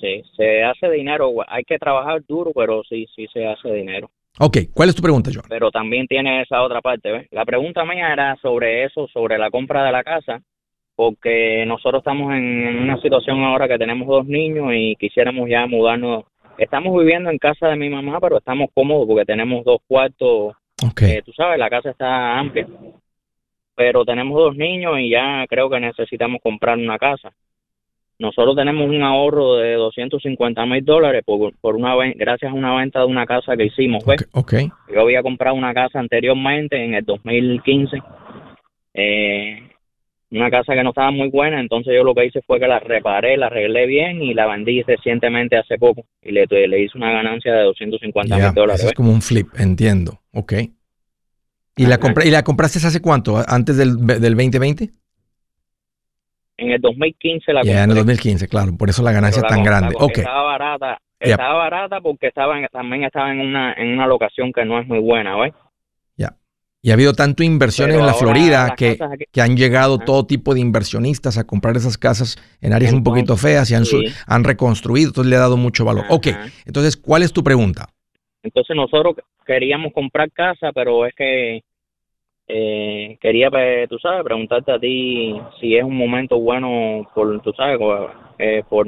[0.05, 4.11] Sí, se hace dinero, hay que trabajar duro, pero sí, sí se hace dinero.
[4.39, 5.45] Ok, ¿cuál es tu pregunta, John?
[5.49, 7.27] Pero también tiene esa otra parte, ¿ves?
[7.31, 10.41] La pregunta mía era sobre eso, sobre la compra de la casa,
[10.95, 16.25] porque nosotros estamos en una situación ahora que tenemos dos niños y quisiéramos ya mudarnos.
[16.57, 20.53] Estamos viviendo en casa de mi mamá, pero estamos cómodos porque tenemos dos cuartos,
[20.85, 21.01] Ok.
[21.01, 22.67] eh, tú sabes, la casa está amplia.
[23.75, 27.31] Pero tenemos dos niños y ya creo que necesitamos comprar una casa.
[28.17, 32.99] Nosotros tenemos un ahorro de 250 mil dólares por, por una gracias a una venta
[32.99, 34.25] de una casa que hicimos, ¿ves?
[34.31, 34.71] Ok, ok.
[34.93, 37.97] Yo había comprado una casa anteriormente en el 2015,
[38.93, 39.69] eh,
[40.31, 42.79] una casa que no estaba muy buena, entonces yo lo que hice fue que la
[42.79, 47.11] reparé, la arreglé bien y la vendí recientemente hace poco y le, le hice una
[47.11, 48.79] ganancia de 250 Ya, mil dólares.
[48.81, 50.21] eso es como un flip, entiendo.
[50.33, 50.53] Ok.
[51.77, 53.35] ¿Y la, compra- ¿Y la compraste hace cuánto?
[53.47, 54.89] ¿Antes del, del 2020?
[56.57, 57.99] En el 2015 la Ya, en el compré.
[58.03, 58.77] 2015, claro.
[58.77, 59.93] Por eso la ganancia la tan grande.
[59.93, 60.17] com- Ok.
[60.19, 61.31] Estaba barata, Ya.
[61.31, 64.87] estaba barata porque estaba en- también estaba en una en una locación que no es
[64.87, 65.53] muy buena, ¿ves?
[66.81, 70.27] Y ha habido tanto inversión Pero en la Florida que, aquí- que han llegado todo
[70.27, 74.03] tipo de inversionistas a comprar esas casas en áreas un poquito feas y han, sí.
[74.27, 75.07] han reconstruido.
[75.09, 76.05] Entonces le ha dado mucho valor.
[76.09, 76.27] Ok.
[76.27, 76.45] Ajá.
[76.67, 77.87] Entonces, ¿cuál es tu pregunta?
[78.43, 79.15] Entonces nosotros
[79.47, 81.63] queríamos comprar casa, pero es que
[82.47, 87.51] eh, quería, pues, tú sabes, preguntarte a ti si es un momento bueno por, tú
[87.53, 88.85] sabes, co- eh, por,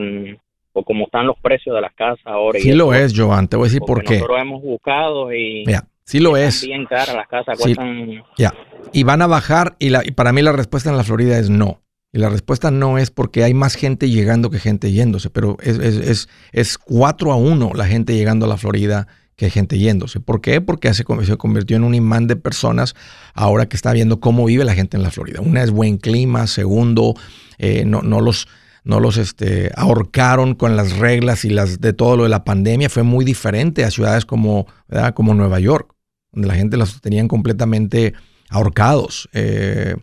[0.74, 2.60] por cómo están los precios de las casas ahora.
[2.60, 3.48] y Sí lo eso, es, Joan.
[3.48, 4.13] Te voy a decir por porque qué.
[4.15, 6.63] Nosotros hemos buscado y Mira, sí lo es.
[6.65, 7.63] bien caras las casas, Sí.
[7.76, 8.24] cuestan...
[8.38, 8.54] Ya.
[8.93, 11.50] Y van a bajar y, la, y para mí la respuesta en la Florida es
[11.50, 11.82] no.
[12.13, 15.78] Y la respuesta no es porque hay más gente llegando que gente yéndose, pero es,
[15.80, 20.19] es, es, es 4 a 1 la gente llegando a la Florida que gente yéndose.
[20.19, 20.62] ¿Por qué?
[20.62, 22.95] Porque se, con- se convirtió en un imán de personas
[23.36, 25.41] ahora que está viendo cómo vive la gente en la Florida.
[25.41, 27.13] Una es buen clima, segundo,
[27.60, 28.47] eh, no, los,
[28.84, 32.89] no los este, ahorcaron con las reglas y las de todo lo de la pandemia.
[32.89, 34.65] Fue muy diferente a ciudades como,
[35.13, 35.93] como Nueva York,
[36.32, 38.15] donde la gente los tenían completamente
[38.50, 39.30] ahorcados.
[39.34, 39.95] Eh,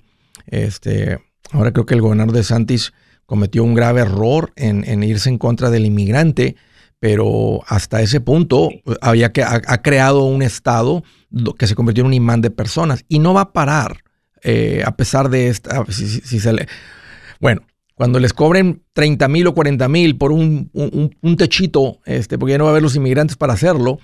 [0.47, 1.18] este,
[1.51, 2.92] ahora creo que el gobernador de Santis
[3.27, 6.55] cometió un grave error en irse en contra del inmigrante,
[7.05, 8.71] pero hasta ese punto
[9.03, 12.51] había que ha, ha creado un estado do- que se convirtió en un imán de
[12.51, 13.99] personas y no va a parar
[14.43, 15.85] eh, a pesar de esta.
[15.90, 16.67] Si, si- si se le,
[17.40, 17.61] bueno,
[17.95, 22.53] cuando les cobren 30 mil o 40 mil por un, un- un techito, este, porque
[22.53, 23.99] ya no va a haber los inmigrantes para hacerlo,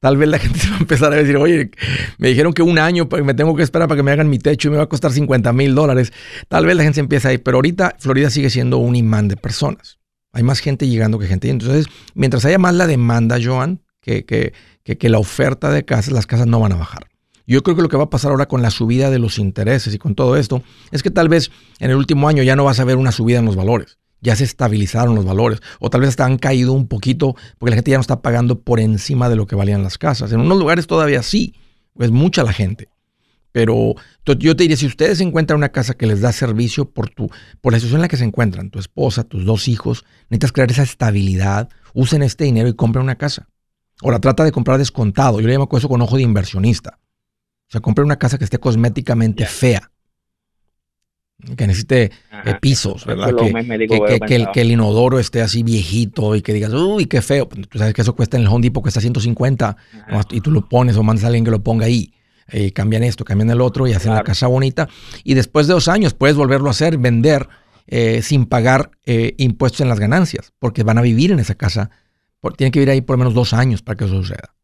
[0.00, 1.70] tal vez la gente se va a empezar a decir, oye,
[2.18, 4.68] me dijeron que un año me tengo que esperar para que me hagan mi techo
[4.68, 6.12] y me va a costar 50 mil dólares.
[6.48, 9.38] Tal vez la gente se empieza ahí, pero ahorita Florida sigue siendo un imán de
[9.38, 9.98] personas.
[10.34, 11.48] Hay más gente llegando que gente.
[11.48, 16.26] Entonces, mientras haya más la demanda, Joan, que, que, que, la oferta de casas, las
[16.26, 17.06] casas no van a bajar.
[17.46, 19.94] Yo creo que lo que va a pasar ahora con la subida de los intereses
[19.94, 22.80] y con todo esto es que tal vez en el último año ya no vas
[22.80, 23.98] a ver una subida en los valores.
[24.20, 25.60] Ya se estabilizaron los valores.
[25.78, 28.60] O tal vez hasta han caído un poquito porque la gente ya no está pagando
[28.60, 30.32] por encima de lo que valían las casas.
[30.32, 31.54] En unos lugares todavía sí,
[31.98, 32.88] es mucha la gente.
[33.54, 33.94] Pero
[34.40, 37.72] yo te diría, si ustedes encuentran una casa que les da servicio por, tu, por
[37.72, 40.82] la situación en la que se encuentran, tu esposa, tus dos hijos, necesitas crear esa
[40.82, 43.46] estabilidad, usen este dinero y compren una casa.
[44.02, 45.40] Ahora, trata de comprar descontado.
[45.40, 46.98] Yo le llamo eso con ojo de inversionista.
[47.68, 49.88] O sea, compre una casa que esté cosméticamente fea.
[51.56, 52.58] Que necesite eh, Ajá.
[52.58, 53.36] pisos, ¿verdad?
[53.36, 54.50] Que, el, pensaba.
[54.52, 57.48] que el inodoro esté así viejito y que digas, uy, qué feo.
[57.48, 60.06] Pues, Tú sabes que eso cuesta en el Home Depot, cuesta 150 Ajá.
[60.10, 62.12] nomás- y tú lo pones o mandas a alguien que lo ponga ahí.
[62.52, 64.88] Y cambian esto, cambian el otro y hacen la casa bonita.
[65.22, 67.48] Y después de dos años puedes volverlo a hacer, vender
[67.86, 71.90] eh, sin pagar eh, impuestos en las ganancias, porque van a vivir en esa casa.
[72.40, 74.54] Por, tienen que vivir ahí por lo menos dos años para que eso suceda.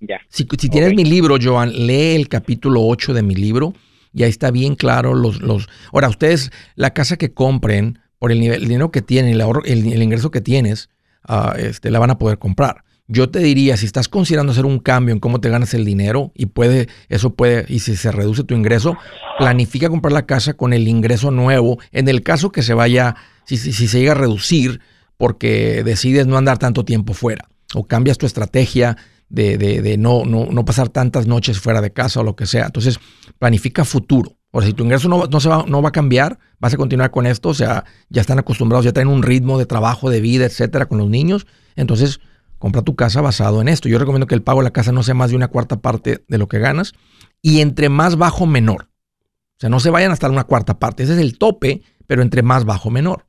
[0.00, 0.20] Ya.
[0.28, 3.72] Si, tienes mi libro, Joan, lee el capítulo 8 de mi libro
[4.12, 5.40] y ahí está bien claro los...
[5.40, 9.42] los ahora, ustedes, la casa que compren, por el, nivel, el dinero que tienen, el,
[9.64, 10.90] el, ingreso que tienes,
[11.26, 12.83] ah, este, la van a poder comprar.
[13.06, 16.32] Yo te diría, si estás considerando hacer un cambio en cómo te ganas el dinero
[16.34, 18.96] y puede, eso puede, y si se reduce tu ingreso,
[19.38, 21.78] planifica comprar la casa con el ingreso nuevo.
[21.92, 23.14] En el caso que se vaya,
[23.44, 24.80] si, si, se llega a reducir
[25.18, 28.96] porque decides no andar tanto tiempo fuera o cambias tu estrategia
[29.28, 32.46] de, de, de no, no, no, pasar tantas noches fuera de casa o lo que
[32.46, 32.66] sea.
[32.66, 32.98] Entonces,
[33.38, 34.38] planifica futuro.
[34.50, 36.76] O sea, si tu ingreso no, no, se va, no va a cambiar, vas a
[36.78, 37.50] continuar con esto.
[37.50, 40.98] O sea, ya están acostumbrados, ya tienen un ritmo de trabajo, de vida, etcétera, con
[40.98, 41.46] los niños.
[41.74, 42.20] Entonces,
[42.64, 43.90] compra tu casa basado en esto.
[43.90, 46.24] Yo recomiendo que el pago de la casa no sea más de una cuarta parte
[46.26, 46.94] de lo que ganas
[47.42, 48.84] y entre más bajo, menor.
[48.84, 51.02] O sea, no se vayan hasta una cuarta parte.
[51.02, 53.26] Ese es el tope, pero entre más bajo, menor.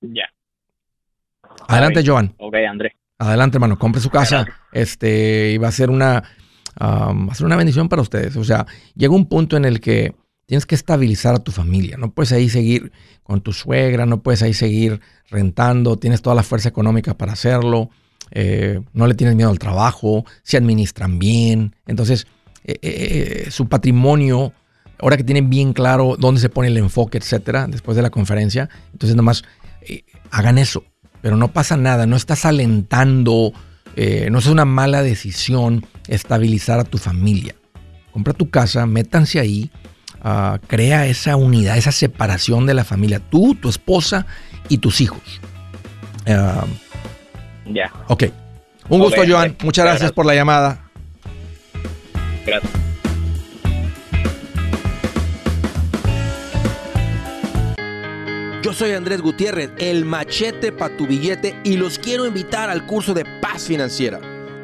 [0.00, 0.26] Ya.
[1.66, 2.32] Adelante, Joan.
[2.38, 2.92] Ok, Andrés.
[3.18, 3.76] Adelante, hermano.
[3.76, 4.46] Compre su casa.
[4.70, 6.22] Este, y va a ser una,
[6.80, 8.36] va a ser una bendición para ustedes.
[8.36, 10.14] O sea, llega un punto en el que
[10.48, 11.98] tienes que estabilizar a tu familia.
[11.98, 12.90] No puedes ahí seguir
[13.22, 17.90] con tu suegra, no puedes ahí seguir rentando, tienes toda la fuerza económica para hacerlo,
[18.30, 21.76] eh, no le tienes miedo al trabajo, se administran bien.
[21.86, 22.26] Entonces,
[22.64, 24.54] eh, eh, su patrimonio,
[24.98, 28.70] ahora que tienen bien claro dónde se pone el enfoque, etcétera, después de la conferencia,
[28.90, 29.44] entonces nomás
[30.30, 30.82] hagan eso.
[31.20, 33.52] Pero no pasa nada, no estás alentando,
[34.30, 37.54] no es una mala decisión estabilizar a tu familia.
[38.12, 39.70] Compra tu casa, métanse ahí
[40.22, 44.26] Ah, crea esa unidad, esa separación de la familia, tú, tu esposa
[44.68, 45.40] y tus hijos.
[46.26, 46.64] Ah,
[47.66, 47.92] ya.
[48.08, 48.24] Ok.
[48.88, 49.56] Un gusto, Joan.
[49.62, 50.80] Muchas gracias, por la llamada.
[52.46, 52.72] Gracias.
[58.62, 63.14] Yo soy Andrés Gutiérrez, el machete para tu billete y los quiero invitar al curso
[63.14, 64.20] de paz financiera.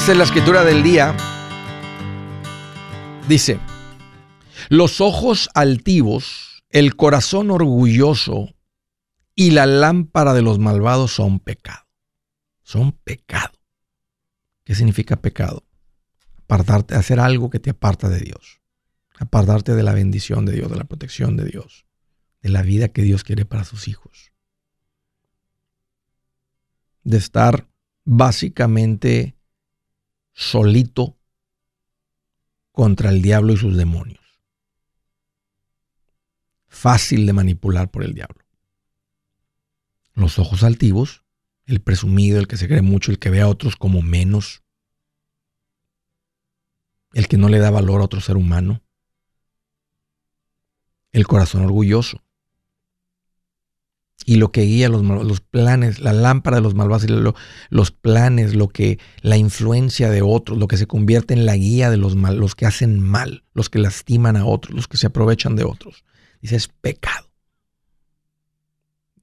[0.00, 1.14] Dice la escritura del día,
[3.28, 3.60] dice,
[4.70, 8.54] los ojos altivos, el corazón orgulloso
[9.34, 11.86] y la lámpara de los malvados son pecado.
[12.62, 13.52] Son pecado.
[14.64, 15.66] ¿Qué significa pecado?
[16.44, 18.62] Apartarte, hacer algo que te aparta de Dios.
[19.18, 21.84] Apartarte de la bendición de Dios, de la protección de Dios,
[22.40, 24.32] de la vida que Dios quiere para sus hijos.
[27.04, 27.68] De estar
[28.06, 29.36] básicamente
[30.40, 31.18] solito
[32.72, 34.40] contra el diablo y sus demonios.
[36.66, 38.42] Fácil de manipular por el diablo.
[40.14, 41.24] Los ojos altivos,
[41.66, 44.62] el presumido, el que se cree mucho, el que ve a otros como menos,
[47.12, 48.82] el que no le da valor a otro ser humano,
[51.12, 52.22] el corazón orgulloso,
[54.30, 57.04] y lo que guía los, los planes, la lámpara de los malvados,
[57.68, 61.90] los planes, lo que la influencia de otros, lo que se convierte en la guía
[61.90, 65.08] de los mal, los que hacen mal, los que lastiman a otros, los que se
[65.08, 66.04] aprovechan de otros.
[66.40, 67.28] Dice, es pecado.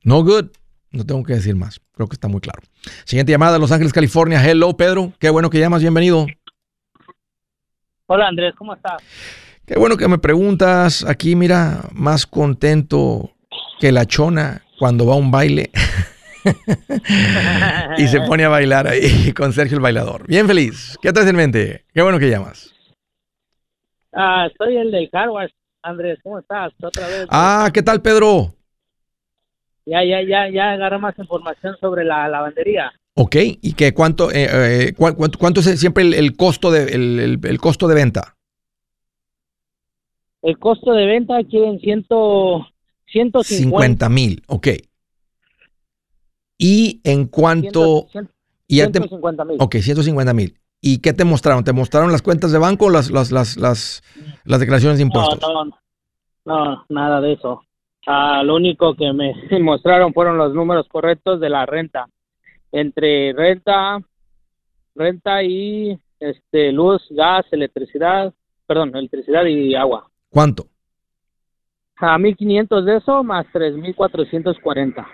[0.04, 0.48] No good.
[0.92, 1.80] No tengo que decir más.
[1.94, 2.64] Creo que está muy claro.
[3.06, 4.46] Siguiente llamada, Los Ángeles, California.
[4.46, 5.14] Hello, Pedro.
[5.20, 5.80] Qué bueno que llamas.
[5.80, 6.28] Bienvenido.
[8.08, 8.54] Hola, Andrés.
[8.58, 9.02] ¿Cómo estás?
[9.66, 11.06] Qué bueno que me preguntas.
[11.06, 13.32] Aquí, mira, más contento
[13.80, 15.72] que la chona cuando va a un baile
[17.98, 20.26] y se pone a bailar ahí con Sergio el bailador.
[20.28, 20.98] Bien feliz.
[21.02, 21.86] ¿Qué traes en mente?
[21.94, 22.74] Qué bueno que llamas.
[24.14, 25.52] Ah, en el Carwash.
[25.84, 26.74] Andrés, ¿cómo estás?
[26.82, 27.28] Otra vez.
[27.30, 28.54] Ah, ¿qué tal, Pedro?
[29.86, 32.92] Ya, ya, ya, ya agarré más información sobre la lavandería.
[33.16, 34.48] Ok, ¿y qué, cuánto, eh,
[34.90, 37.96] eh, cuán- cuánto, cuánto es siempre el, el costo de, el, el- el costo de
[37.96, 38.36] venta?
[40.42, 42.68] El costo de venta quieren ciento,
[43.08, 43.44] 150.
[43.44, 44.68] 50 mil, ok.
[46.58, 47.30] ¿Y en
[48.68, 49.58] y ya te- 150 mil.
[49.60, 50.58] ok, 150 mil.
[50.82, 51.64] ¿Y qué te mostraron?
[51.64, 54.04] ¿Te mostraron las cuentas de banco o las, las, las, las,
[54.46, 55.40] las declaraciones de No, impuestos?
[55.42, 55.66] no,
[56.46, 57.64] no, nada de eso.
[58.06, 62.08] Ah, lo único que me mostraron fueron los números correctos de la renta.
[62.72, 64.00] Entre renta,
[64.96, 68.34] renta y este luz, gas, electricidad,
[68.66, 70.10] perdón, electricidad y agua.
[70.30, 70.68] ¿Cuánto?
[72.00, 75.08] A 1500 de eso más 3440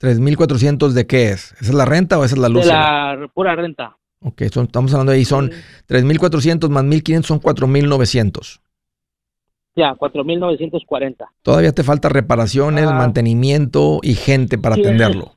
[0.00, 1.52] ¿3.400 de qué es?
[1.52, 2.66] ¿Esa es la renta o esa es la luz?
[2.66, 3.96] de la pura renta.
[4.20, 5.50] Ok, son- estamos hablando ahí, son
[5.86, 8.60] 3.400 más 1.500 son 4.900.
[9.74, 11.30] Ya, 4940.
[11.42, 12.94] Todavía te falta reparaciones, Ah.
[12.94, 14.82] mantenimiento y gente para Sí.
[14.82, 15.36] atenderlo.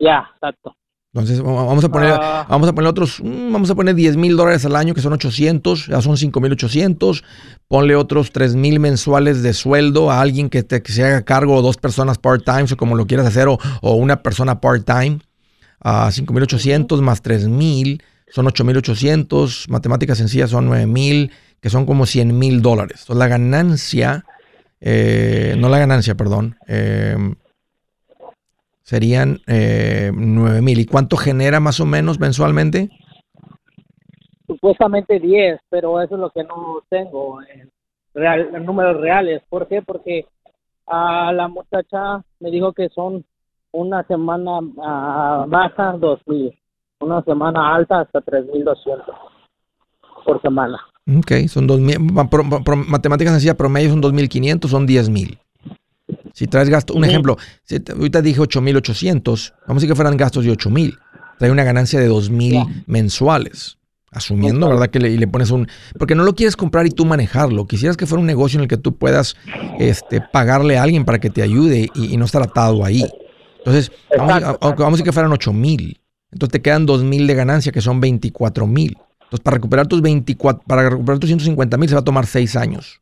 [0.00, 0.76] Ya, exacto.
[1.20, 2.46] Entonces va- vamos a poner, Ah.
[2.48, 5.12] vamos a poner otros, mm, vamos a poner 10 mil dólares al año, que son
[5.12, 7.24] 800, ya son 5.800.
[7.68, 11.54] Ponle otros 3 mil mensuales de sueldo a alguien que, te, que se haga cargo,
[11.56, 15.18] o dos personas part-time, o como lo quieras hacer, o, o una persona part-time.
[15.80, 19.68] a 5.800 más 3.000 son 8.800.
[19.68, 23.00] Matemáticas sencillas son 9.000, que son como 100 mil dólares.
[23.02, 24.24] Entonces la ganancia,
[24.80, 27.16] eh, no la ganancia, perdón, eh,
[28.88, 30.78] serían eh, 9 mil.
[30.80, 32.88] ¿Y cuánto genera más o menos mensualmente?
[34.46, 37.70] supuestamente 10, pero eso es lo que no tengo en,
[38.14, 39.42] real, en números reales.
[39.50, 39.82] ¿Por qué?
[39.82, 40.24] Porque
[40.86, 43.26] a la muchacha me dijo que son
[43.72, 46.56] una semana ah, baja 2.000,
[47.00, 49.02] una semana alta hasta 3.200
[50.24, 50.78] por semana.
[51.18, 52.28] Ok, son 2.000.
[52.30, 55.38] pro- pro- Matemáticas sencillas promedio son 2.500, son 10.000.
[56.38, 60.16] Si traes gasto, un ejemplo, si te- ahorita dije 8.800, vamos a decir que fueran
[60.16, 60.96] gastos de 8.000.
[61.38, 62.82] Trae una ganancia de 2.000 Ya.
[62.86, 63.76] mensuales.
[64.10, 64.68] Asumiendo.
[64.68, 64.88] ¿verdad?
[64.88, 65.66] Que le, y le pones un...
[65.98, 67.66] Porque no lo quieres comprar y tú manejarlo.
[67.66, 69.34] Quisieras que fuera un negocio en el que tú puedas
[69.78, 73.04] este, pagarle a alguien para que te ayude y, y no estar atado ahí.
[73.58, 76.00] Entonces, vamos, a, vamos decir que fueran 8 mil.
[76.30, 78.96] Entonces te quedan 2 mil de ganancia, que son 24 mil.
[79.24, 82.56] Entonces, para recuperar tus 24, para recuperar tus 150 mil se va a tomar 6
[82.56, 83.00] años.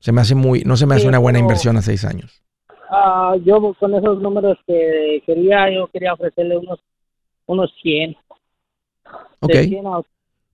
[0.00, 2.42] Se me hace muy, no se me hace una buena inversión a 6 años.
[2.94, 6.78] Ah, yo con esos números que quería, yo quería ofrecerle unos
[7.46, 8.16] unos 100.
[9.40, 9.50] Ok.
[9.52, 10.00] De 100 a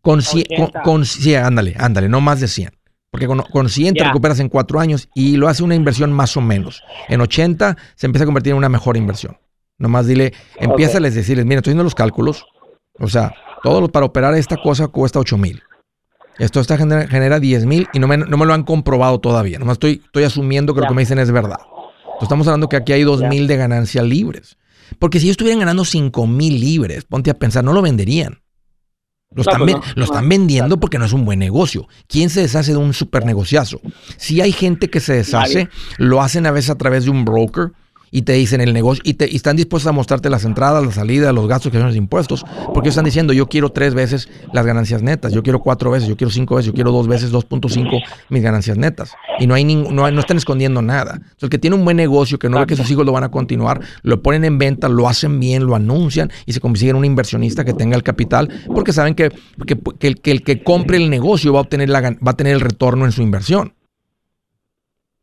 [0.01, 0.83] Con 100, con, 80.
[0.83, 2.71] con- sí, ándale, ándale, no más de 100.
[3.11, 6.37] Porque con, con 100 te recuperas en 4 años y lo hace una inversión más
[6.37, 6.83] o menos.
[7.09, 9.37] En 80 se empieza a convertir en una mejor inversión.
[9.79, 12.47] Nomás dile, empieza a les decirles, mira, estoy haciendo los cálculos.
[13.01, 15.63] O sea, todo lo- para operar esta cosa cuesta 8 mil.
[16.39, 19.59] Esto está genera, genera 10 mil y no me, no me lo han comprobado todavía.
[19.59, 21.59] Nomás estoy, estoy asumiendo que lo que me dicen es verdad.
[22.19, 23.29] Entonces, estamos hablando que aquí hay 2 Ya.
[23.29, 24.57] mil de ganancias libres.
[24.99, 28.41] Porque si ellos estuvieran ganando 5 mil libres, ponte a pensar, no lo venderían.
[29.31, 31.87] Lo están, pues ven- no, lo están no, vendiendo porque no es un buen negocio.
[32.09, 33.81] ¿Quién se deshace de un super negociazo?
[34.17, 35.69] Si hay gente que se deshace, Nadie.
[35.99, 37.73] lo hacen a veces a través de un broker
[38.11, 40.95] y te dicen el negocio y, te, y están dispuestos a mostrarte las entradas, las
[40.95, 42.45] salidas, los gastos que son los impuestos,
[42.75, 46.09] porque ellos están diciendo yo quiero tres veces las ganancias netas, yo quiero cuatro veces,
[46.09, 49.13] yo quiero cinco veces, yo quiero dos veces 2.5 mis ganancias netas.
[49.39, 51.15] Y no hay ning- no, no están escondiendo nada.
[51.15, 53.25] Entonces, el que tiene un buen negocio, que no ve que sus hijos lo van
[53.25, 57.05] a continuar, lo ponen en venta, lo hacen bien, lo anuncian y se consiguen un
[57.05, 59.31] inversionista que tenga el capital, porque saben que,
[59.67, 62.37] que, que el, que el que compre el negocio va a obtener la, va a
[62.37, 63.75] tener el retorno en su inversión.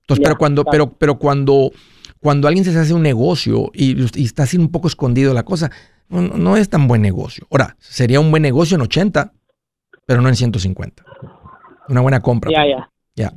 [0.01, 1.71] Entonces, pero cuando, pero, pero cuando,
[2.25, 5.69] cuando alguien se hace un negocio y, y está así un poco escondido la cosa,
[6.09, 7.45] no, no es tan buen negocio.
[7.51, 9.31] Ahora, sería un buen negocio en 80,
[10.07, 11.05] pero no en 150.
[11.87, 12.49] Una buena compra.
[12.51, 12.89] Ya, ya.
[13.15, 13.31] Ya.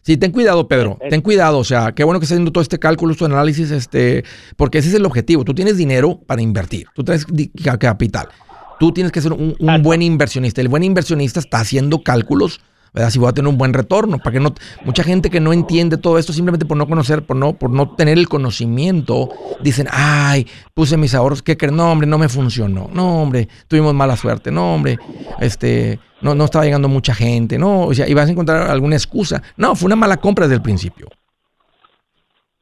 [0.00, 0.96] Sí, ten cuidado, Pedro.
[1.10, 1.58] Ten cuidado.
[1.58, 4.24] O sea, qué bueno que estás haciendo todo este cálculo, este análisis, este,
[4.56, 5.44] porque ese es el objetivo.
[5.44, 6.86] Tú tienes dinero para invertir.
[6.94, 7.26] Tú traes
[7.78, 8.28] capital.
[8.78, 10.62] Tú tienes que ser un, buen inversionista.
[10.62, 12.62] El buen inversionista está haciendo cálculos,
[12.92, 13.10] ¿verdad?
[13.10, 14.18] Si voy a tener un buen retorno.
[14.18, 17.36] Para que no, mucha gente que no entiende todo esto simplemente por no conocer, por
[17.36, 19.30] no, por no tener el conocimiento,
[19.62, 21.76] dicen, ay, puse mis ahorros, ¿qué creen?
[21.76, 22.88] No, hombre, no me funcionó.
[22.92, 24.50] No, hombre, tuvimos mala suerte.
[24.50, 24.98] No, hombre,
[25.40, 27.58] este, no, no estaba llegando mucha gente.
[27.58, 29.42] No, o sea, y vas a encontrar alguna excusa.
[29.56, 31.08] No, fue una mala compra desde el principio.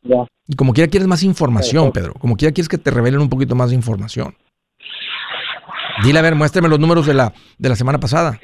[0.03, 0.27] Ya.
[0.47, 1.93] Y como quiera quieres más información.
[1.93, 2.15] Pedro.
[2.15, 4.35] Como quiera quieres que te revelen un poquito más de información.
[6.03, 8.39] Dile, a ver, muéstrame los números de la, de la semana pasada.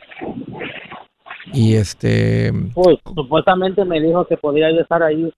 [1.52, 2.52] Y este...
[2.74, 5.32] Pues supuestamente me dijo que podría yo estar ahí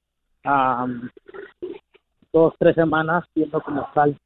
[2.33, 4.17] dos, tres semanas viendo cómo sale.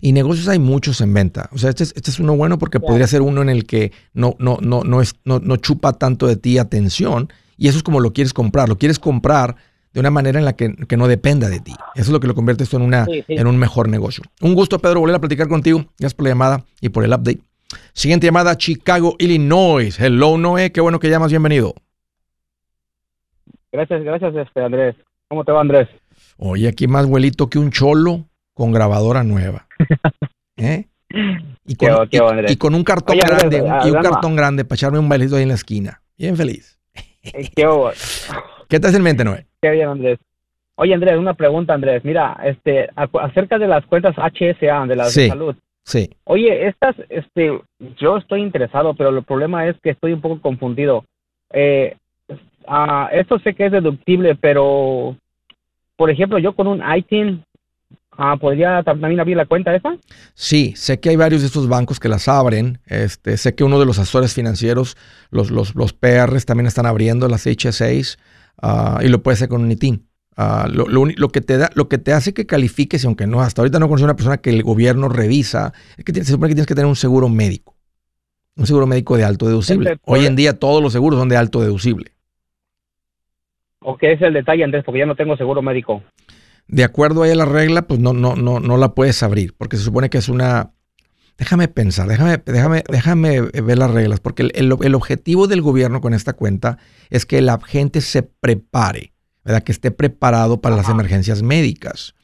[0.00, 1.48] Y negocios hay muchos en venta.
[1.52, 3.92] O sea, este es, este es uno bueno porque podría ser uno en el que
[4.12, 7.32] no, no, no, no, es, no, no chupa tanto de ti atención.
[7.56, 8.68] Y eso es como lo quieres comprar.
[8.68, 9.56] Lo quieres comprar
[9.94, 11.72] de una manera en la que, que no dependa de ti.
[11.94, 14.24] Eso es lo que lo convierte esto en, una, en un mejor negocio.
[14.42, 15.86] Un gusto, Pedro, volver a platicar contigo.
[15.98, 17.40] Gracias por la llamada y por el update.
[17.92, 19.98] Siguiente llamada, Chicago, Illinois.
[19.98, 20.72] Hello, Noé.
[20.72, 21.30] Qué bueno que llamas.
[21.30, 21.74] Bienvenido.
[23.72, 24.96] Gracias, gracias, este, Andrés.
[25.28, 25.88] ¿Cómo te va, Andrés?
[26.38, 29.66] Oye, aquí más vuelito que un cholo con grabadora nueva.
[30.56, 30.86] ¿Eh?
[31.66, 32.08] Y con,
[32.48, 35.48] y, con un cartón grande, y un cartón grande para echarme un bailito ahí en
[35.48, 36.00] la esquina.
[36.16, 36.78] Bien feliz.
[37.22, 37.68] Eh, ¿Qué,
[38.68, 39.46] ¿Qué te hace en mente, Noé?
[39.60, 40.18] Qué bien, Andrés.
[40.76, 42.04] Oye, Andrés, una pregunta, Andrés.
[42.04, 45.56] Mira, este, acerca de las cuentas HSA, de la salud.
[45.86, 46.10] Sí.
[46.24, 47.60] Oye, estas, este,
[47.96, 51.04] yo estoy interesado, pero el problema es que estoy un poco confundido.
[51.52, 51.96] Eh,
[52.66, 55.16] ah, esto sé que es deductible, pero,
[55.96, 57.44] por ejemplo, yo con un ITIN,
[58.10, 59.96] ah, ¿podría también abrir la cuenta esa?
[60.34, 62.80] Sí, sé que hay varios de estos bancos que las abren.
[62.86, 64.96] Este, sé que uno de los asesores financieros,
[65.30, 68.18] los, los, los PRs, también están abriendo las HSAs
[68.60, 70.04] uh, y lo puede hacer con un ITIN.
[70.38, 73.26] Uh, lo, lo, lo, que te da, lo que te hace que califiques, y aunque
[73.26, 76.50] no, hasta ahorita no conoces una persona que el gobierno revisa, es que se supone
[76.50, 77.74] que tienes que tener un seguro médico.
[78.54, 79.98] Un seguro médico de alto deducible.
[80.04, 82.12] Hoy en día todos los seguros son de alto deducible.
[83.80, 84.84] ¿O qué es el detalle, Andrés?
[84.84, 86.02] Porque ya no tengo seguro médico.
[86.68, 89.84] De acuerdo a la regla, pues no, no, no, no la puedes abrir, porque se
[89.84, 90.72] supone que es una.
[91.38, 96.00] Déjame pensar, déjame, déjame, déjame ver las reglas, porque el, el, el objetivo del gobierno
[96.00, 96.78] con esta cuenta
[97.10, 99.12] es que la gente se prepare
[99.46, 99.62] ¿verdad?
[99.62, 102.14] Que esté preparado para las emergencias médicas.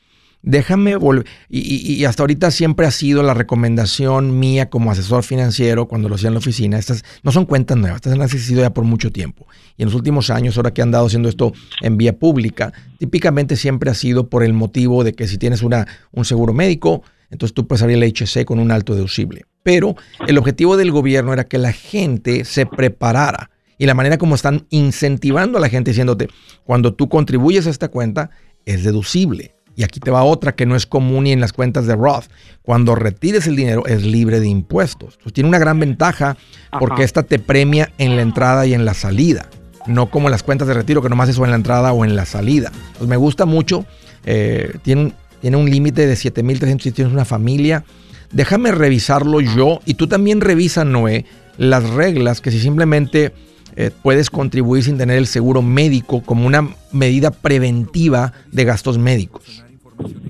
[0.43, 6.09] Déjame volver, y, hasta ahorita siempre ha sido la recomendación mía como asesor financiero cuando
[6.09, 6.79] lo hacía en la oficina.
[6.81, 9.47] Estas no son cuentas nuevas, estas han existido ya por mucho tiempo.
[9.77, 13.55] Y en los últimos años, ahora que han dado haciendo esto en vía pública, típicamente
[13.55, 17.55] siempre ha sido por el motivo de que si tienes una, un seguro médico, entonces
[17.55, 19.45] tú puedes abrir el HC con un alto deducible.
[19.63, 19.95] Pero
[20.27, 23.52] el objetivo del gobierno era que la gente se preparara
[23.83, 26.29] y la manera como están incentivando a la gente diciéndote,
[26.63, 28.31] cuando tú contribuyes a esta cuenta,
[28.65, 29.57] es deducible.
[29.75, 32.27] Y aquí te va otra que no es común ni en las cuentas de Roth.
[32.63, 35.15] Cuando retires el dinero es libre de impuestos.
[35.15, 36.37] Entonces tiene una gran ventaja
[36.79, 39.49] porque esta te premia en la entrada y en la salida.
[39.89, 42.15] No como las cuentas de retiro que nomás es o en la entrada o en
[42.15, 42.71] la salida.
[42.73, 43.85] Entonces me gusta mucho.
[44.25, 47.85] Eh, tiene un, tiene un límite de 7.300 si tienes una familia.
[48.31, 51.25] Déjame revisarlo yo y tú también revisa, Noé,
[51.59, 53.33] las reglas que si simplemente
[53.77, 59.65] eh, puedes contribuir sin tener el seguro médico como una medida preventiva de gastos médicos.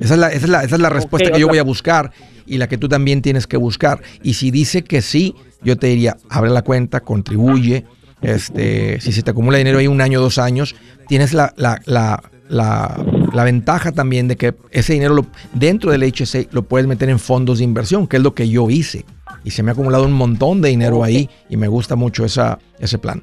[0.00, 2.12] Esa es la, esa es la, respuesta que yo voy a buscar
[2.46, 4.02] y la que tú también tienes que buscar.
[4.22, 7.84] Y si dice que sí, yo te diría, abre la cuenta, contribuye.
[8.20, 10.76] Este, si se te acumula dinero ahí un año, dos años,
[11.08, 12.22] tienes la, la,
[13.32, 17.18] la ventaja también de que ese dinero lo, dentro del HSA lo puedes meter en
[17.18, 19.04] fondos de inversión, que es lo que yo hice.
[19.44, 22.58] Y se me ha acumulado un montón de dinero ahí y me gusta mucho esa,
[22.78, 23.22] ese plan.